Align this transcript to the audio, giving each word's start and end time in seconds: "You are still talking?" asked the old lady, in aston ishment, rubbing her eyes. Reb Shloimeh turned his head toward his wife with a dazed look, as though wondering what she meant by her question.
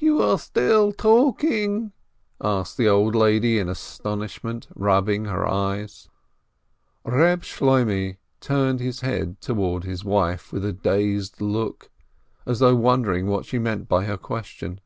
"You 0.00 0.20
are 0.20 0.36
still 0.36 0.90
talking?" 0.92 1.92
asked 2.42 2.76
the 2.76 2.88
old 2.88 3.14
lady, 3.14 3.60
in 3.60 3.68
aston 3.68 4.18
ishment, 4.18 4.66
rubbing 4.74 5.26
her 5.26 5.46
eyes. 5.46 6.08
Reb 7.04 7.44
Shloimeh 7.44 8.16
turned 8.40 8.80
his 8.80 9.02
head 9.02 9.40
toward 9.40 9.84
his 9.84 10.04
wife 10.04 10.52
with 10.52 10.64
a 10.64 10.72
dazed 10.72 11.40
look, 11.40 11.88
as 12.46 12.58
though 12.58 12.74
wondering 12.74 13.28
what 13.28 13.44
she 13.46 13.60
meant 13.60 13.88
by 13.88 14.06
her 14.06 14.16
question. 14.16 14.80